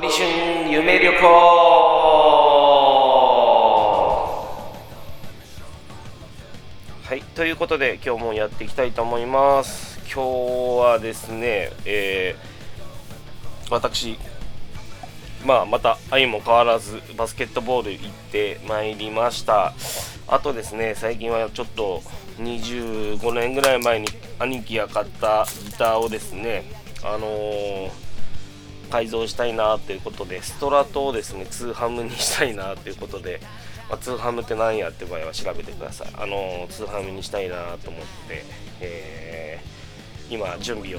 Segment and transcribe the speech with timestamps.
[0.00, 1.26] 堀春夢旅行
[7.02, 9.98] はいということで今日もやっていきたいと思います。
[10.02, 10.20] 今日
[10.78, 14.20] はですね、えー、私
[15.44, 19.74] まあまた愛も変わらずバスケットボール行ってまいりました。
[20.28, 22.02] あとですね最近はちょっと
[22.36, 24.06] 25年ぐらい前に
[24.38, 26.70] 兄貴が買ったギターをですね
[27.02, 28.07] あのー、
[28.88, 33.40] 改造したいなということでストラトをですねツーハムにしたいなということで、
[33.88, 36.08] まあ、ツーハムって何やって場合は調べてください。
[36.14, 38.44] あのー、ツーハムにしたいなと思って、
[38.80, 40.98] えー、今準備を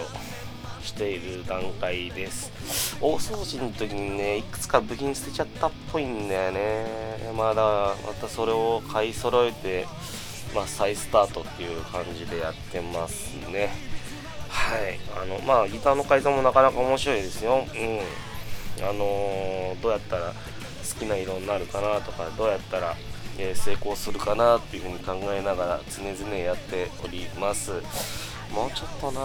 [0.83, 2.97] している段階です。
[3.01, 6.87] 大掃除の時にねいくつか部品捨てちゃったっぽいんだよね。
[7.35, 9.85] まだまたそれを買い揃えて
[10.53, 13.88] まあ、再スタートっていう感じでやってますね。
[14.49, 14.99] はい。
[15.15, 17.65] あのまあギターの改造もなかなか面白いですよ。
[17.73, 18.83] うん。
[18.83, 22.95] あのー、どうやったら好きな色になるかなとかどうやったら、
[23.37, 27.71] えー、成功するかなっていうふうに考えながら常々やっております。
[28.53, 29.21] もうちょっとな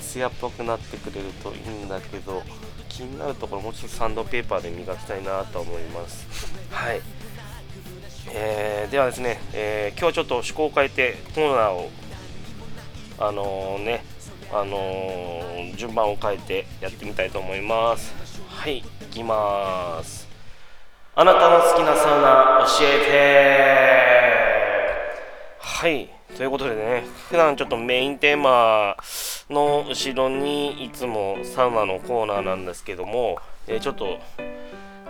[0.00, 2.42] 艶っぽくなってくれるといいんだけど
[2.88, 6.26] 気になるところもうちょっとサンドペーパーで磨きたいなと思います。
[6.70, 7.00] はい。
[8.30, 11.90] えー、ではですね、えー、今日ちょっと趣向を変えてコーナーを
[13.18, 14.04] あのー、ね
[14.52, 18.14] あのー、順番を変えてやってみたいと思います。
[18.48, 20.28] はいいきます。
[21.14, 23.98] あなたの好きなサウナ教えて。
[25.60, 28.96] はいということでね普段ちょっとメインテーマ
[29.48, 34.18] の後ろにいつもサウナのコーナーなんですけども、えー、ちょっと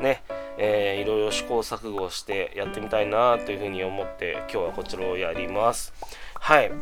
[0.00, 0.22] ね
[0.61, 5.94] えー、いろいろ試行錯誤してやってみたいなというふうに思って今日はこちらをやります。
[6.41, 6.72] はい、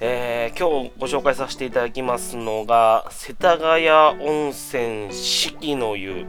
[0.00, 6.26] えー、今日ご紹介させていただきますのが世田谷温泉四季の湯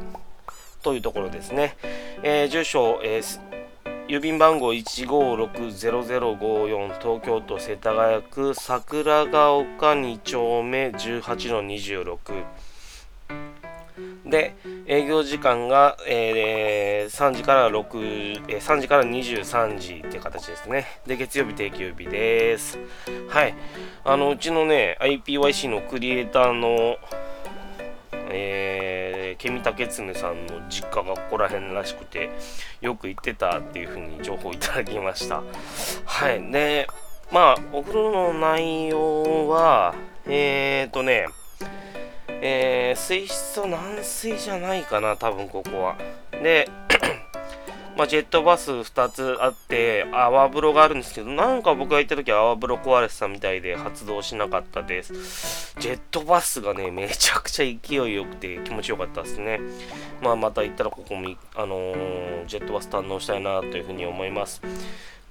[0.83, 1.75] というところですね。
[2.21, 3.39] えー、住所、えー、
[4.07, 12.43] 郵便番号1560054東京都世田谷区桜ヶ丘2丁目18-26
[14.25, 14.55] で、
[14.87, 20.85] 営業時間が、えー、3時から6、えー、3時から23時っていう形ですね。
[21.05, 22.79] で、月曜日定休日です。
[23.29, 23.53] はい。
[24.03, 26.97] あの、うちのね、IPYC のクリエイターの、
[28.29, 32.31] えー、ケミタケツネさんの実家がここら辺らしくて、
[32.81, 35.43] よく行ってたっていう風に情報いただきました。
[36.05, 36.51] はい。
[36.51, 36.87] で、
[37.31, 39.93] まあ、お風呂の内容は、
[40.25, 41.27] えーとね、
[42.47, 45.97] えー、水質は軟水じゃないかな、多分ここは。
[46.31, 46.69] で、
[47.97, 55.75] まあ、ジェットバス2つあって、泡風呂があるんですけど、なんか僕が行った時は泡風呂壊れてたみたいで発動しなかったです。
[55.79, 59.59] ジェットバスがね、めちゃくちゃ勢いよくて気持ちよかったですね。
[60.21, 64.61] まあ、また行ったらここも、あのー、ジェットバス堪能したいなというふうに思います。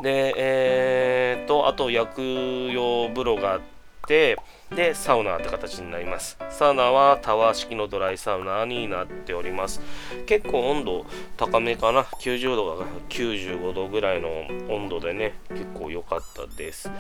[0.03, 3.74] で、えーと、あと薬用風呂があって、
[4.07, 4.39] て
[4.75, 6.37] で、サウナって形になります。
[6.51, 9.81] サウナはタワー式のドライサウナになっております。
[10.27, 11.07] 結構温度
[11.37, 12.03] 高めかな。
[12.03, 14.29] 90度が95度ぐらいの
[14.69, 16.91] 温度でね、結構良かったです。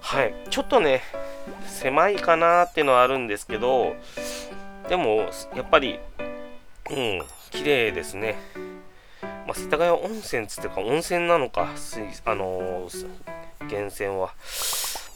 [0.00, 0.34] はい。
[0.50, 1.02] ちょっとね、
[1.66, 3.96] 狭いかなっていうのはあるんですけど、
[4.88, 5.98] でも、やっぱり、
[6.90, 8.36] うん、綺麗ですね。
[9.46, 11.72] まあ、世田谷温泉つってか温泉なのか、
[12.24, 13.06] あのー、
[13.62, 14.32] 源泉は。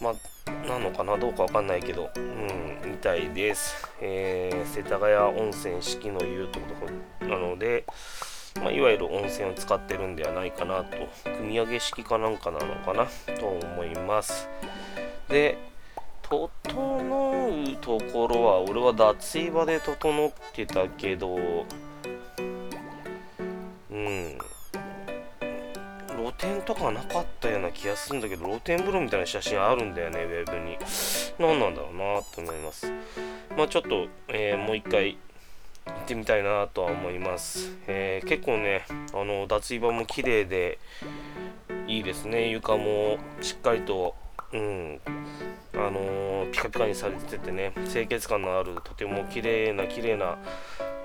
[0.00, 0.14] まあ
[0.66, 3.88] なのかなどうかわかんないけど、うん、みたいです。
[4.00, 6.86] えー、世田谷温泉四季の湯というとこ
[7.22, 7.84] ろなので、
[8.56, 10.96] まあ、いわゆる温泉を使ってるんではないかなと、
[11.36, 13.06] 組み上げ式かなんかなのかな
[13.38, 14.48] と思います。
[15.28, 15.58] で、
[16.22, 21.36] 整うところは、俺は脱衣場で整ってたけど、
[23.90, 24.38] うん、
[26.18, 30.76] 露天とかなかったような気がするんだけど、露天風呂みたいな写真あるんだよね、ウェブに。
[31.38, 32.92] 何なんだろうなと思います。
[33.56, 35.16] まあちょっと、えー、もう一回
[35.86, 37.76] 行ってみたいなとは思います。
[37.86, 38.84] えー、結構ね、
[39.14, 40.78] あの、脱衣場も綺麗で
[41.86, 42.48] いいですね。
[42.48, 44.14] 床もしっかりと、
[44.52, 45.00] うん、
[45.74, 50.38] あのー、ピカピカにされててね、清潔感のある、とても綺麗な綺麗な、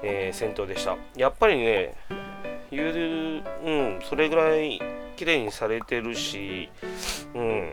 [0.02, 0.98] えー、銭湯でした。
[1.16, 1.96] やっぱりね、
[2.72, 4.82] ゆる、うん、それぐらい
[5.16, 6.70] 綺麗にされてるし、
[7.34, 7.70] うん、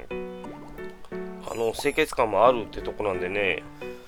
[1.51, 3.63] あの清潔感もあるってとこなんでね、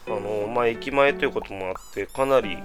[0.06, 2.58] あのまあ、駅前ということもあって、かなり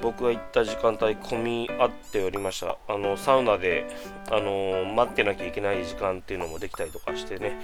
[0.00, 2.76] 僕が行った時間帯、混み合っておりました。
[2.86, 3.86] あのサウナで、
[4.30, 7.60] あの待ってなきゃいけない時間っていうのもできたりとかしてね、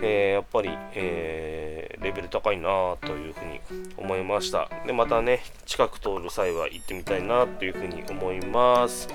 [0.00, 3.60] えー、やっぱり、えー、レベル高いなというふうに
[3.96, 4.68] 思いました。
[4.86, 9.08] でまたね近く通る際は行ってみたいなというふうに思います。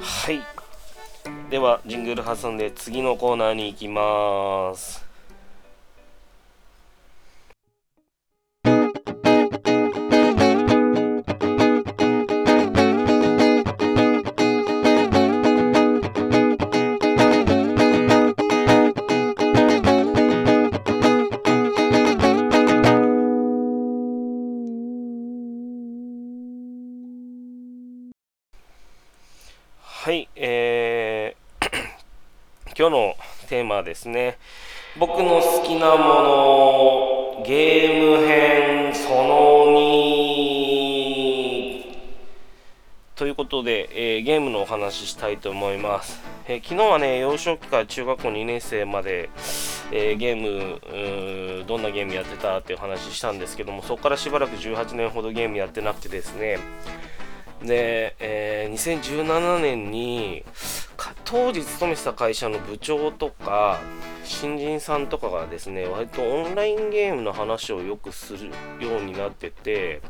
[0.00, 0.61] はい。
[1.50, 5.11] ではジングル挟んで次のコーナーに行きます。
[32.82, 33.14] 今日の
[33.48, 34.38] テーマはですね、
[34.98, 41.84] 僕の好きなもの、ゲーム編その2
[43.14, 46.20] ということで、えー、ゲームのお話ししたいと思います。
[46.48, 49.30] えー、昨日はね、幼少期から中学校2年生まで、
[49.92, 56.58] えー、ゲームどんなゲームやってたっていう話したんですけども、そこからしばらく18年ほどゲームやってなくてですね、
[57.62, 60.42] で、えー、2017年に
[61.32, 63.80] 当時勤めてた会社の部長とか
[64.22, 70.02] 新人さんとかがですね割とオンラインゲームの話をよくするようになってて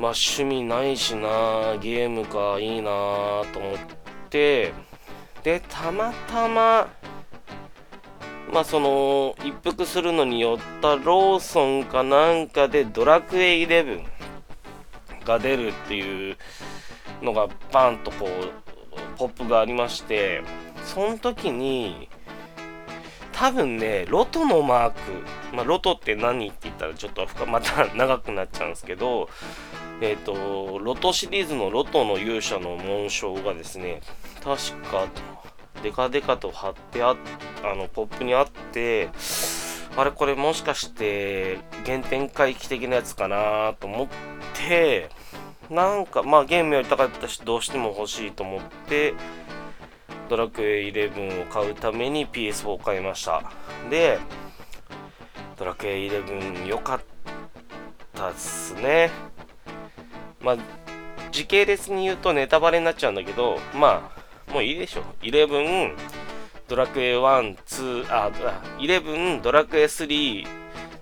[0.00, 2.88] まあ趣味ないしなゲームかいいな
[3.52, 3.78] と思っ
[4.30, 4.72] て
[5.42, 6.88] でたまたま
[8.50, 14.02] まあその一服するのに寄ったローソンかなんかでドラクエ11
[15.26, 16.38] が出るっていう
[17.20, 18.63] のがバンとこう
[19.14, 20.42] ポップがありまして
[20.84, 22.08] その時に
[23.32, 24.98] 多分ねロトのマーク、
[25.54, 29.28] まあ、ロトって何って言ったらちょっとまた長くなっちゃうんですけど
[30.00, 34.00] えっ、ー、とロトシリーズのロトの勇者の紋章がですね
[34.42, 35.06] 確か
[35.82, 37.16] デカデカと貼ってあっ
[37.64, 39.10] あのポップにあって
[39.96, 44.08] あれこれもしかして原点回帰的なやつかなと思っ
[44.54, 45.10] て
[45.70, 49.14] なんかまあゲームやりたかったしどうしても欲しいと思って
[50.28, 53.42] ドラクエ11を買うために PS4 を買いました。
[53.90, 54.18] で
[55.56, 57.00] ドラクエ11良かっ
[58.14, 59.10] たっすね。
[60.40, 60.56] まあ
[61.32, 64.10] 時系列に言うとネタバレになっちゃうんだけどま
[64.48, 65.02] あもういいでしょ。
[65.22, 65.96] 11
[66.68, 68.30] ドラクエ1、2、あ、
[68.78, 70.46] 11、ドラクエ3、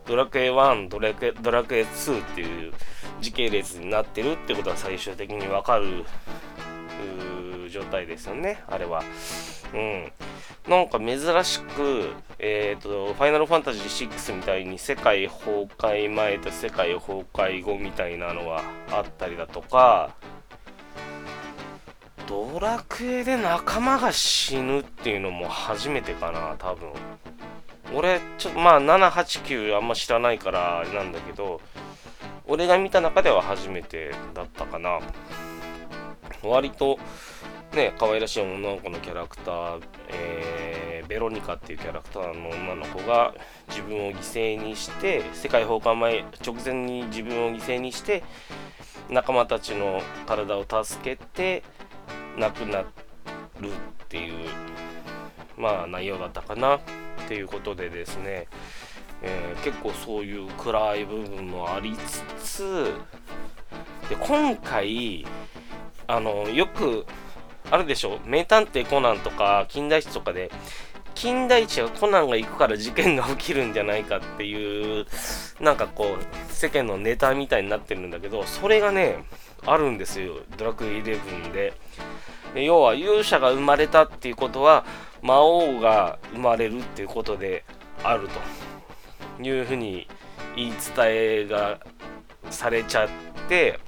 [0.06, 2.72] ドラクエ1、ドラクエドラクエ2っていう
[3.22, 6.04] 時系列になってるってことは最終的にわかる
[7.70, 9.02] 状態ですよね、あれは。
[9.74, 10.12] うん。
[10.68, 20.14] なんか珍しく、え、ー、と、ファイナルファンタジー6みたいに世界崩壊前と世界崩壊後みたいなのがあったりだとか、
[22.28, 26.92] ドラクエで仲間が死ぬっていうのも初めてかな、多分。
[27.94, 31.60] 俺、ちょっとまあ、7、8、9あんま知らないからあれなんだけど、
[32.52, 35.00] 俺が見た中では初めてだったかな。
[36.42, 36.98] 割と、
[37.72, 43.32] ね、可愛らしい女の子のキャラクター、えー、ベロニカっていうキャラクターの女の子が
[43.68, 48.22] 自分を犠牲にして、世界崩壊前、直前に自分を犠牲にして、
[49.08, 51.62] 仲間たちの体を助けて、
[52.36, 52.86] 亡くなる
[53.70, 54.50] っていう、
[55.56, 56.80] まあ内容だったかなっ
[57.28, 58.46] ていうことでですね、
[59.22, 62.92] えー、結構そういう暗い部分もありつつ
[64.08, 65.24] で今回
[66.06, 67.06] あのよく
[67.70, 70.50] あるでしょ名探偵コナンとか金田一とかで
[71.14, 75.06] 金田一がコナンが行くから事件が起きるんじゃないかっていう
[75.60, 79.24] なんかこう世間のネタみたいになってるんだけどそれがね
[79.64, 80.40] あるんですよ。
[80.58, 81.74] ドラクエ11で。
[82.54, 84.84] で要は勇者が生まれたっていうことは
[85.22, 87.64] 魔王が生まれるっていうことで
[88.02, 88.40] あると。
[89.44, 90.06] いうふうに
[90.56, 91.80] 言い伝えが
[92.50, 93.08] されちゃっ
[93.48, 93.78] て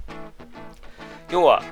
[1.31, 1.63] 要は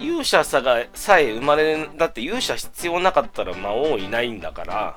[0.00, 4.96] 勇者さがさえ生まれだって勇者必要なかったら魔王いないんだから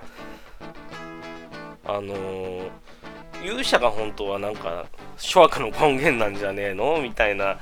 [1.86, 2.70] あのー、
[3.44, 4.86] 勇者が本当はなんか
[5.18, 7.02] 諸悪の根源なんじゃねえの？
[7.02, 7.58] みたいな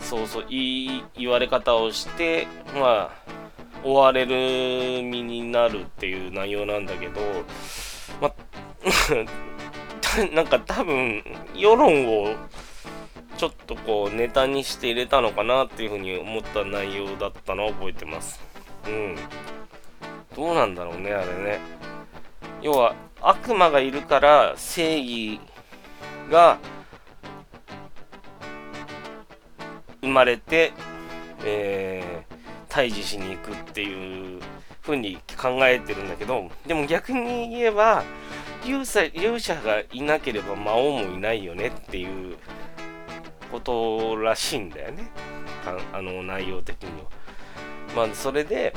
[0.00, 3.10] そうそう言言われ方をしてまあ
[3.84, 7.20] 追われる身になるっていう内容なんだけど
[8.20, 8.34] まあ
[10.34, 11.22] なんか多分
[11.54, 12.34] 世論を
[13.36, 18.40] ちょっとこうネタにして入れたのかなっていうふうに思った内容だったのを覚えてます。
[18.86, 19.16] うん。
[20.34, 21.60] どうなんだろうねあれね。
[22.62, 25.40] 要は悪魔がいるから正義
[26.30, 26.58] が
[30.00, 30.72] 生まれて、
[31.44, 34.40] えー、退治しに行くっていう
[34.80, 38.04] ふうに考えてるんだけどでも逆に言えば
[38.68, 42.36] 勇者勇者がいなければ魔王もいないよねっていう
[43.50, 45.10] ことらしいんだよね
[45.92, 47.08] あの内容的には。
[47.96, 48.74] まあそれで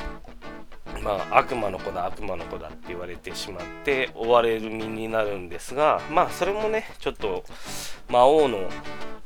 [1.02, 7.44] まあ、悪魔の子だ悪魔の子だって言われてしまって追われる身になるんですがまあそれもねちょっと
[8.08, 8.68] 魔王の、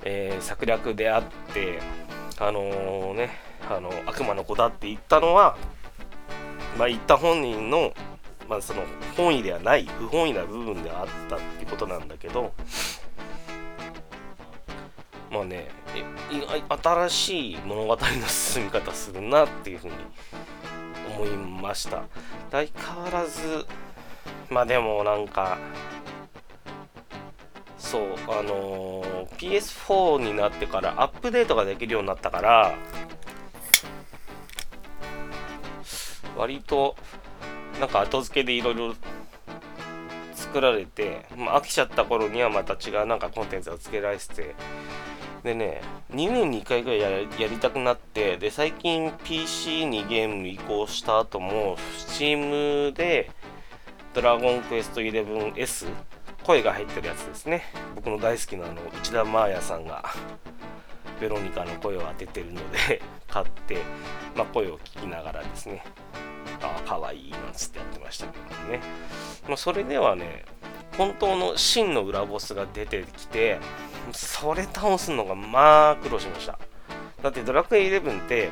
[0.03, 1.81] えー、策略であって
[2.39, 3.31] あのー、ね
[3.69, 5.59] あの悪魔の子だって言ったのは
[6.79, 7.93] まあ言った本人の
[8.49, 8.83] まあその
[9.17, 12.53] 本意ではない不本意な部分ではあったってことなんだけど
[15.31, 15.69] まあね
[16.83, 19.95] 新しい物語の進み方するなっていうふうに
[21.17, 22.05] 思いました。
[22.51, 23.67] 相変わらず
[24.51, 25.59] まあでもなんか
[27.79, 32.75] そうあのー、PS4 になってからアップデートができるようになったから
[36.37, 36.97] 割と
[37.81, 38.95] なんか後付けでいろいろ
[40.35, 44.55] 作られて、まあ、飽きちゃった頃にはまた違うなんかコンテンツが付けられてて。
[45.43, 45.81] でね
[46.13, 53.31] 2年に1回ぐらいややりたくなってで最近 PC にゲーム移行した後も Steam で
[54.13, 55.87] ドラゴンクエスト 11S
[56.43, 57.63] 声が入ってるやつですね。
[57.95, 60.05] 僕の大好きなあの内田真彩さんが
[61.21, 63.79] ベロニカの声を当ててるので買って、
[64.37, 65.85] まあ、声を聞きながらですね。
[66.63, 68.81] ああかわいいなんつってやってましたけどもね、
[69.49, 70.45] まあ、それではね
[70.97, 73.59] 本当の真の裏ボスが出てきて
[74.13, 76.59] それ倒すのがまあ苦労しました。
[77.23, 78.51] だってドラクエ11って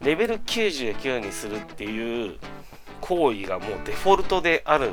[0.00, 2.38] レベル99にするっていう
[3.00, 4.90] 行為がもうデフォルトである。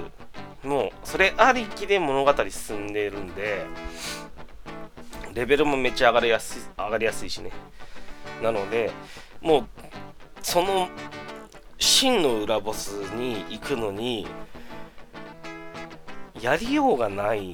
[0.64, 3.68] もうそれありきで物語進んでいるんで
[5.36, 7.52] レベルもめっちゃ上がりやすい上がりやすいしね。
[8.42, 8.92] なので
[9.42, 9.66] もう
[10.42, 10.90] その
[11.78, 14.28] 真の裏ボスに行くのに
[16.42, 17.54] やりようがない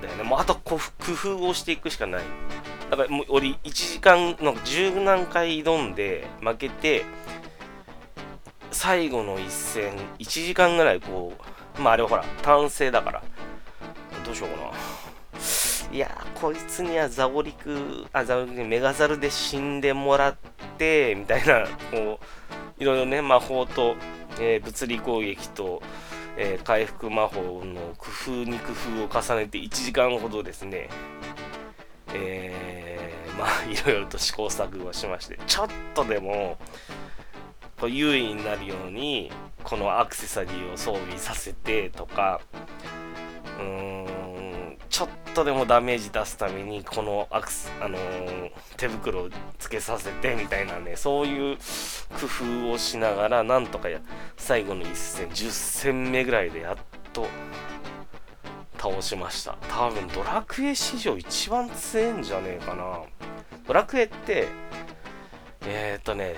[0.00, 0.22] だよね。
[0.22, 2.22] もうあと工夫をしていくしかない。
[2.90, 7.04] だからもう俺1時間の十何回挑んで負けて、
[8.72, 11.32] 最後の一戦、1時間ぐらいこ
[11.78, 13.22] う、まああれはほら、単性だから、
[14.24, 14.70] どうしようかな。
[15.92, 20.36] いやこいつにはザオリク、あ、ザオリクメガザルで死んでもらっ
[20.78, 23.94] て、みたいな、こう、いろいろね、魔法と、
[24.40, 25.82] えー、物理攻撃と、
[26.36, 28.72] えー、回復魔法の工夫に工
[29.08, 30.88] 夫を重ねて1時間ほどですね、
[32.14, 36.56] えー、まあいろいろと試行錯誤しましてちょっとでも
[37.78, 39.30] こう優位になるように
[39.62, 42.40] このアクセサリーを装備させてとか
[43.58, 44.09] うーん
[45.30, 52.26] とでもダメージ出すためにこのアクス、あのー、手袋をつけさせてみたいなねそういう工
[52.68, 54.00] 夫をしながらなんとかや
[54.36, 56.76] 最後の1戦10戦目ぐらいでやっ
[57.12, 57.26] と
[58.78, 59.56] 倒しました。
[59.68, 63.00] 多分ドラクエ史上一番強いんじゃねえかな。
[63.66, 64.48] ドラクエって
[65.66, 66.36] えっ、ー、とね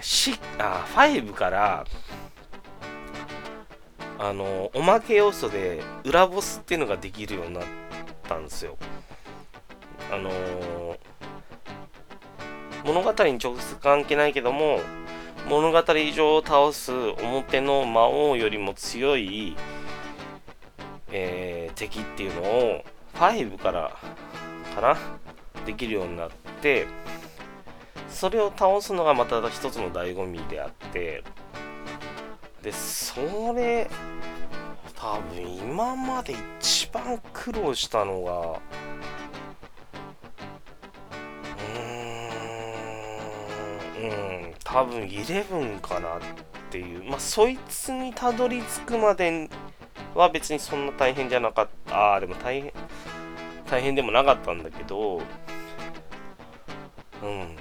[0.59, 1.87] あ5から
[4.19, 7.71] あのおまけ要素で裏ボスっていうのができるようになって
[8.25, 8.77] ったんですよ。
[10.11, 10.97] あのー、
[12.85, 14.81] 物語に直接関係ないけども
[15.49, 19.57] 物語上を倒す表の魔王よりも強い、
[21.11, 23.97] えー、敵っていうのを5から
[24.75, 24.97] かな？
[25.65, 26.87] できるようになって
[28.09, 31.23] それを倒すのがまた一つの醍醐味であって
[32.63, 33.21] でそ
[33.55, 33.89] れ
[35.03, 46.21] 多分今まで一番苦労したのがうーんうん多分11かなっ
[46.71, 47.03] ていう。
[47.11, 49.51] まあそいつにたどり着くまで
[50.15, 51.97] は別にそんな大変じゃなかった。
[51.97, 52.73] ああでも大変
[53.69, 55.21] 大変でもなかったんだけど
[57.25, 57.57] うん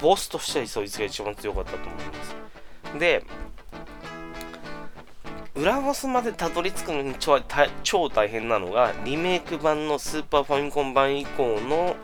[0.00, 2.34] ボスとしてはそいつが一番強かったと思います。
[2.98, 3.24] で
[5.54, 11.94] 裏ボスまでたどり着くのに超大変なのがリメイク版のスーパーファミコン版以降の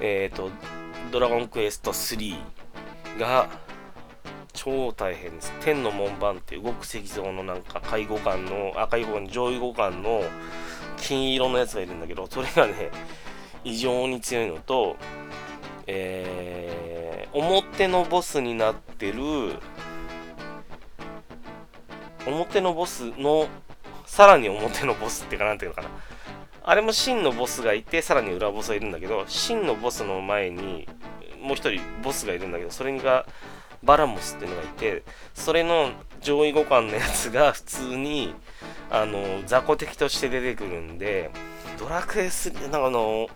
[0.00, 0.50] えっ、ー、と
[1.10, 2.36] ドラゴンクエスト3
[3.18, 3.48] が
[4.52, 5.52] 超大変です。
[5.60, 10.22] 天の門番って動く石像のなんか介護官の赤い方に上位互換の
[10.96, 12.90] 金色のやつがいるんだけどそれがね
[13.64, 14.96] 異常に強いのと
[15.86, 19.58] えー、表のボスになってる
[22.26, 23.48] 表のボスの
[24.06, 25.88] さらに表のボスっていうかなんていうのかな。
[26.66, 30.88] あれも真のボスがいてさらに裏ボスがいるんだけど真のボスの前に
[31.42, 33.26] もう一人ボスがいるんだけどそれが
[33.82, 35.02] バラモスっていうのがいて
[35.34, 35.90] それの
[36.22, 38.34] 上位互換のやつが普通に
[38.90, 41.30] あの雑魚敵として出てくるんで
[41.78, 43.28] ドラクエ3なんかあの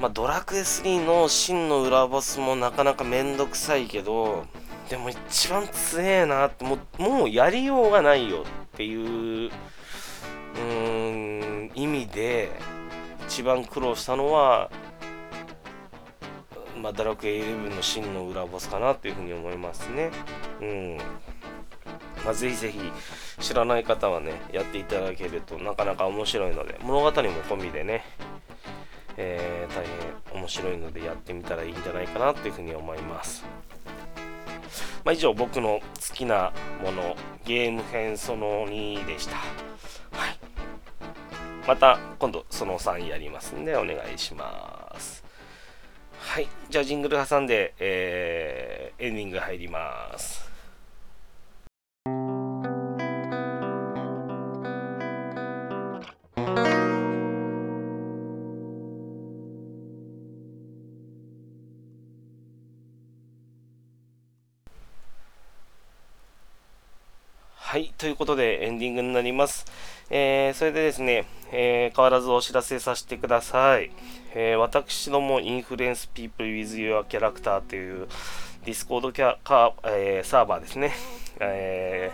[0.00, 4.44] まあ、ドラクエ3の真の裏ボスもなかなかめんどくさいけど
[4.88, 8.44] でも一番強えなってもうもうやりようがないよっ
[8.76, 12.50] ていううーん意味で
[13.26, 14.70] 一番苦労したのは、
[16.80, 20.10] まあ、ドラクエ11の真の裏ボスかなっていうふうに思いますね。
[20.60, 20.98] うん
[22.24, 22.80] まあ、ぜひぜひ
[23.40, 28.04] 知らない方はねやっていただけるとなかなか面白いので物語も込みでね、
[29.16, 29.84] えー、大
[30.32, 33.44] 変面白いのでやってみたらいいんじゃないかなっていうふうに思います。
[35.06, 39.36] まあ、以上僕の好きなものゲーム編その2でした。
[39.36, 39.44] は
[40.32, 40.38] い。
[41.64, 45.22] また今度その3やりますんでお願いします。
[46.18, 46.48] はい。
[46.68, 50.35] じゃあジングル挟んで、えー、エンディング入ります。
[68.06, 69.64] ということでエンディングになります。
[70.10, 73.90] えー、それでですね、えー、変わらずお知らせさせてください。
[74.32, 78.06] えー、私どもインフルエンスピープル with your character という
[78.64, 80.92] ディスコードキャカ、えサーバーですね。
[81.40, 82.12] え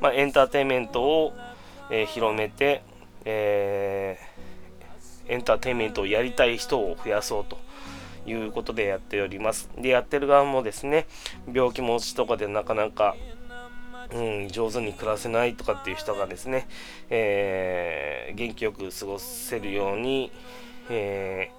[0.00, 1.32] まあ、エンターテインメントを、
[1.88, 2.82] え広めて、
[3.24, 4.18] え
[5.28, 7.58] エンターテインメントをやりたい人を増やそうと。
[8.26, 9.70] いうことでやっております。
[9.78, 11.06] で、やってる側もですね、
[11.50, 13.16] 病気持ちとかでなかなか
[14.12, 16.66] うん、上手に暮らせないとかっていう人がですね、
[17.10, 20.32] えー、元気よく過ごせるように、
[20.90, 21.50] え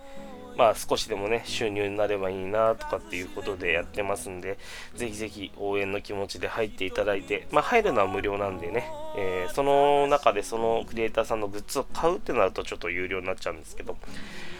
[0.55, 4.57] ー、まあ少しでもね、収入になればいいなとかっていうことでやってますんで、
[4.95, 13.95] ぜひぜひ応援の気持ちで入っていただいて、まあ入るのは無料なんでね、えー、その中でそのクリエイターさんのグッズを買うってなるとちょっと有料になっちゃうんですけど、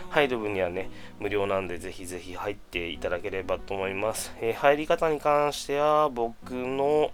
[0.10, 4.32] 入る分にはね、無料なんでぜひぜひ入っていただければと思います。
[4.42, 7.12] えー、入り方に関しては僕の